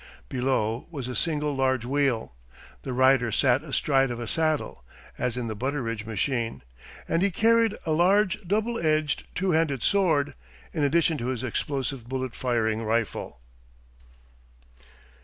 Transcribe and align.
Below 0.29 0.87
was 0.89 1.07
a 1.07 1.15
single 1.15 1.55
large 1.55 1.85
wheel. 1.85 2.33
The 2.81 2.91
rider 2.91 3.31
sat 3.31 3.61
astride 3.63 4.09
of 4.09 4.19
a 4.19 4.25
saddle, 4.27 4.83
as 5.15 5.37
in 5.37 5.45
the 5.45 5.53
Butteridge 5.55 6.07
machine, 6.07 6.63
and 7.07 7.21
he 7.21 7.29
carried 7.29 7.75
a 7.85 7.91
large 7.91 8.41
double 8.47 8.79
edged 8.79 9.25
two 9.35 9.51
handed 9.51 9.83
sword, 9.83 10.33
in 10.73 10.83
addition 10.83 11.19
to 11.19 11.27
his 11.27 11.43
explosive 11.43 12.09
bullet 12.09 12.33
firing 12.33 12.81
rifle. 12.81 13.41